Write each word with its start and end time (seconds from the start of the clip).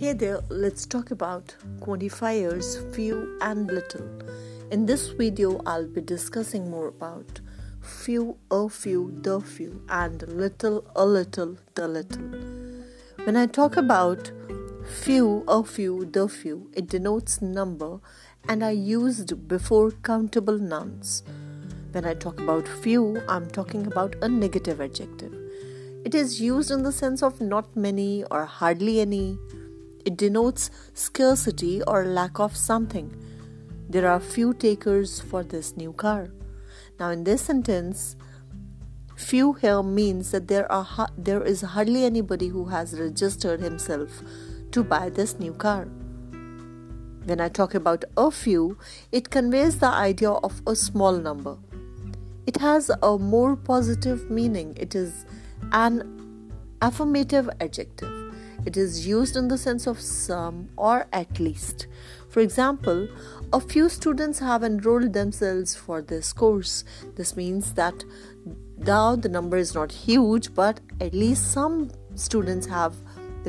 Hey 0.00 0.14
there, 0.14 0.40
let's 0.48 0.86
talk 0.86 1.10
about 1.10 1.54
quantifiers 1.80 2.68
few 2.94 3.36
and 3.42 3.70
little. 3.70 4.08
In 4.70 4.86
this 4.86 5.08
video, 5.08 5.60
I'll 5.66 5.86
be 5.86 6.00
discussing 6.00 6.70
more 6.70 6.88
about 6.88 7.42
few, 7.82 8.38
a 8.50 8.70
few, 8.70 9.18
the 9.20 9.42
few, 9.42 9.84
and 9.90 10.26
little, 10.26 10.90
a 10.96 11.04
little, 11.04 11.58
the 11.74 11.86
little. 11.86 12.22
When 13.24 13.36
I 13.36 13.44
talk 13.44 13.76
about 13.76 14.32
few, 15.02 15.44
a 15.46 15.62
few, 15.62 16.06
the 16.06 16.30
few, 16.30 16.70
it 16.72 16.86
denotes 16.86 17.42
number 17.42 18.00
and 18.48 18.62
are 18.62 18.72
used 18.72 19.46
before 19.48 19.90
countable 19.90 20.56
nouns. 20.56 21.24
When 21.92 22.06
I 22.06 22.14
talk 22.14 22.40
about 22.40 22.66
few, 22.66 23.20
I'm 23.28 23.50
talking 23.50 23.86
about 23.86 24.16
a 24.22 24.30
negative 24.30 24.80
adjective. 24.80 25.34
It 26.06 26.14
is 26.14 26.40
used 26.40 26.70
in 26.70 26.84
the 26.84 26.92
sense 26.92 27.22
of 27.22 27.42
not 27.42 27.76
many 27.76 28.24
or 28.30 28.46
hardly 28.46 29.00
any 29.00 29.36
it 30.04 30.16
denotes 30.16 30.70
scarcity 30.94 31.82
or 31.82 32.04
lack 32.04 32.38
of 32.38 32.56
something. 32.56 33.14
There 33.88 34.08
are 34.08 34.20
few 34.20 34.54
takers 34.54 35.20
for 35.20 35.42
this 35.42 35.76
new 35.76 35.92
car. 35.92 36.30
Now, 36.98 37.10
in 37.10 37.24
this 37.24 37.42
sentence, 37.42 38.16
few 39.16 39.54
here 39.54 39.82
means 39.82 40.30
that 40.30 40.48
there 40.48 40.70
are 40.70 41.08
there 41.16 41.42
is 41.42 41.62
hardly 41.62 42.04
anybody 42.04 42.48
who 42.48 42.66
has 42.66 42.98
registered 42.98 43.60
himself 43.60 44.22
to 44.72 44.84
buy 44.84 45.10
this 45.10 45.38
new 45.38 45.52
car. 45.52 45.88
When 47.24 47.40
I 47.40 47.48
talk 47.48 47.74
about 47.74 48.04
a 48.16 48.30
few, 48.30 48.78
it 49.12 49.30
conveys 49.30 49.78
the 49.78 49.88
idea 49.88 50.30
of 50.30 50.62
a 50.66 50.74
small 50.74 51.16
number. 51.16 51.58
It 52.46 52.56
has 52.56 52.90
a 53.02 53.18
more 53.18 53.56
positive 53.56 54.30
meaning. 54.30 54.74
It 54.76 54.94
is 54.94 55.26
an 55.72 56.52
affirmative 56.80 57.50
adjective. 57.60 58.19
It 58.66 58.76
is 58.76 59.06
used 59.06 59.36
in 59.36 59.48
the 59.48 59.56
sense 59.58 59.86
of 59.86 60.00
some 60.00 60.68
or 60.76 61.06
at 61.12 61.40
least. 61.40 61.86
For 62.28 62.40
example, 62.40 63.08
a 63.52 63.60
few 63.60 63.88
students 63.88 64.38
have 64.38 64.62
enrolled 64.62 65.12
themselves 65.12 65.74
for 65.74 66.02
this 66.02 66.32
course. 66.32 66.84
This 67.16 67.36
means 67.36 67.72
that 67.74 68.04
now 68.78 69.16
the 69.16 69.28
number 69.28 69.56
is 69.56 69.74
not 69.74 69.90
huge, 69.90 70.54
but 70.54 70.80
at 71.00 71.14
least 71.14 71.50
some 71.50 71.90
students 72.14 72.66
have 72.66 72.94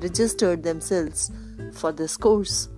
registered 0.00 0.62
themselves 0.62 1.30
for 1.72 1.92
this 1.92 2.16
course. 2.16 2.68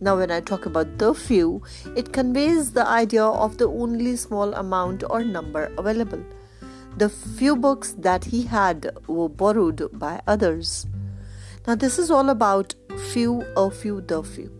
Now, 0.00 0.16
when 0.16 0.30
I 0.30 0.40
talk 0.40 0.66
about 0.66 0.98
the 0.98 1.14
few, 1.14 1.62
it 1.94 2.12
conveys 2.12 2.72
the 2.72 2.86
idea 2.86 3.24
of 3.24 3.58
the 3.58 3.68
only 3.68 4.16
small 4.16 4.52
amount 4.54 5.04
or 5.08 5.22
number 5.22 5.72
available. 5.78 6.22
The 6.96 7.08
few 7.08 7.54
books 7.56 7.94
that 7.98 8.24
he 8.24 8.42
had 8.42 8.96
were 9.06 9.28
borrowed 9.28 9.88
by 9.98 10.20
others. 10.26 10.86
Now, 11.66 11.74
this 11.74 11.98
is 11.98 12.10
all 12.10 12.28
about 12.28 12.74
few, 13.10 13.42
a 13.56 13.70
few, 13.70 14.02
the 14.02 14.22
few. 14.22 14.50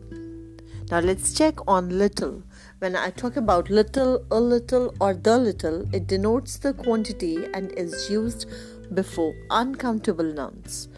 Now, 0.90 1.00
let's 1.00 1.34
check 1.34 1.56
on 1.68 1.98
little. 1.98 2.42
When 2.78 2.96
I 2.96 3.10
talk 3.10 3.36
about 3.36 3.68
little, 3.68 4.24
a 4.30 4.40
little, 4.40 4.94
or 5.02 5.12
the 5.12 5.36
little, 5.36 5.86
it 5.94 6.06
denotes 6.06 6.56
the 6.56 6.72
quantity 6.72 7.44
and 7.52 7.72
is 7.72 8.08
used 8.08 8.46
before 8.94 9.34
uncountable 9.50 10.32
nouns. 10.32 10.88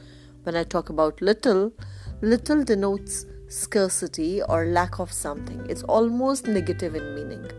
When 0.45 0.55
I 0.55 0.63
talk 0.63 0.91
about 0.91 1.21
little, 1.21 1.73
little 2.21 2.63
denotes 2.63 3.27
scarcity 3.49 4.41
or 4.43 4.67
lack 4.67 5.01
of 5.01 5.11
something. 5.11 5.67
It's 5.69 5.83
almost 5.83 6.47
negative 6.47 6.95
in 6.95 7.17
meaning. 7.17 7.51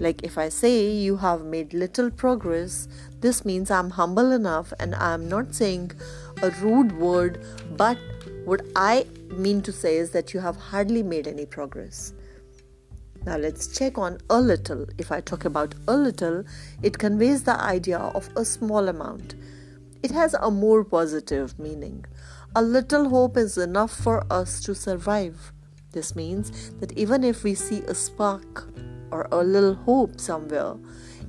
Like 0.00 0.22
if 0.22 0.38
I 0.38 0.48
say 0.48 0.90
you 0.90 1.16
have 1.16 1.44
made 1.44 1.74
little 1.74 2.10
progress, 2.10 2.86
this 3.20 3.44
means 3.44 3.68
I'm 3.68 3.90
humble 3.90 4.30
enough 4.30 4.72
and 4.78 4.94
I'm 4.94 5.28
not 5.28 5.56
saying 5.56 5.90
a 6.42 6.50
rude 6.62 6.92
word, 6.98 7.44
but 7.76 7.98
what 8.44 8.62
I 8.76 9.06
mean 9.30 9.62
to 9.62 9.72
say 9.72 9.96
is 9.96 10.10
that 10.10 10.32
you 10.32 10.40
have 10.40 10.56
hardly 10.56 11.02
made 11.02 11.26
any 11.26 11.46
progress. 11.46 12.12
Now 13.24 13.36
let's 13.36 13.66
check 13.66 13.98
on 13.98 14.18
a 14.30 14.40
little. 14.40 14.86
If 14.96 15.12
I 15.12 15.20
talk 15.20 15.44
about 15.44 15.74
a 15.86 15.96
little, 15.96 16.44
it 16.82 16.98
conveys 16.98 17.42
the 17.42 17.60
idea 17.60 17.98
of 17.98 18.30
a 18.36 18.44
small 18.44 18.88
amount. 18.88 19.34
It 20.02 20.10
has 20.12 20.34
a 20.34 20.50
more 20.50 20.84
positive 20.84 21.58
meaning. 21.58 22.04
A 22.54 22.62
little 22.62 23.08
hope 23.08 23.36
is 23.36 23.58
enough 23.58 23.92
for 23.92 24.24
us 24.32 24.60
to 24.62 24.74
survive. 24.74 25.52
This 25.92 26.14
means 26.14 26.70
that 26.80 26.92
even 26.92 27.24
if 27.24 27.42
we 27.44 27.54
see 27.54 27.80
a 27.80 27.94
spark 27.94 28.68
or 29.10 29.26
a 29.32 29.42
little 29.42 29.74
hope 29.74 30.20
somewhere, 30.20 30.76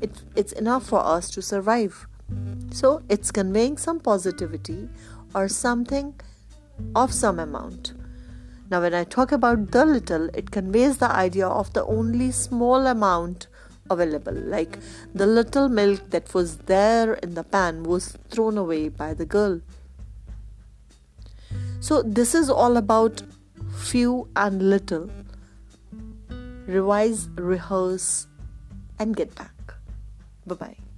it, 0.01 0.11
it's 0.35 0.53
enough 0.53 0.85
for 0.85 0.99
us 0.99 1.29
to 1.31 1.41
survive. 1.41 2.07
So 2.71 3.01
it's 3.09 3.31
conveying 3.31 3.77
some 3.77 3.99
positivity 3.99 4.89
or 5.33 5.47
something 5.47 6.13
of 6.95 7.13
some 7.13 7.39
amount. 7.39 7.93
Now, 8.69 8.81
when 8.81 8.93
I 8.93 9.03
talk 9.03 9.31
about 9.31 9.71
the 9.71 9.83
little, 9.85 10.29
it 10.33 10.51
conveys 10.51 10.97
the 10.97 11.11
idea 11.11 11.47
of 11.47 11.73
the 11.73 11.83
only 11.85 12.31
small 12.31 12.85
amount 12.85 13.47
available, 13.89 14.33
like 14.33 14.77
the 15.15 15.25
little 15.25 15.69
milk 15.69 16.11
that 16.11 16.33
was 16.35 16.57
there 16.57 17.15
in 17.15 17.33
the 17.33 17.43
pan 17.43 17.81
was 17.83 18.15
thrown 18.29 18.57
away 18.57 18.89
by 18.89 19.15
the 19.15 19.25
girl. 19.25 19.61
So, 21.79 22.03
this 22.03 22.35
is 22.35 22.49
all 22.49 22.77
about 22.77 23.23
few 23.75 24.27
and 24.35 24.69
little. 24.69 25.09
Revise, 26.67 27.27
rehearse, 27.35 28.27
and 28.99 29.15
get 29.15 29.33
back. 29.33 29.73
Bye 30.45 30.55
bye. 30.55 30.88